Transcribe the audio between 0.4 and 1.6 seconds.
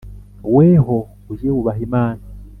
weho ujye